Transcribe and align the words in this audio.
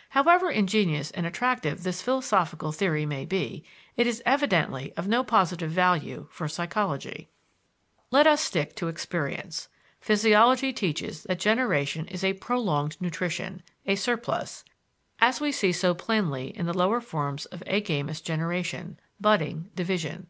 "However 0.16 0.50
ingenious 0.50 1.10
and 1.10 1.26
attractive 1.26 1.82
this 1.82 2.00
philosophical 2.00 2.72
theory 2.72 3.04
may 3.04 3.26
be, 3.26 3.64
it 3.98 4.06
is 4.06 4.22
evidently 4.24 4.94
of 4.96 5.08
no 5.08 5.22
positive 5.22 5.70
value 5.70 6.26
for 6.30 6.48
psychology. 6.48 7.28
Let 8.10 8.26
us 8.26 8.40
stick 8.40 8.74
to 8.76 8.88
experience. 8.88 9.68
Physiology 10.00 10.72
teaches 10.72 11.24
that 11.24 11.38
generation 11.38 12.08
is 12.08 12.24
a 12.24 12.32
"prolonged 12.32 12.96
nutrition," 12.98 13.62
a 13.84 13.94
surplus, 13.96 14.64
as 15.18 15.38
we 15.42 15.52
see 15.52 15.70
so 15.70 15.92
plainly 15.92 16.56
in 16.56 16.64
the 16.64 16.72
lower 16.72 17.02
forms 17.02 17.44
of 17.44 17.62
agamous 17.66 18.22
generation 18.22 18.98
(budding, 19.20 19.68
division). 19.76 20.28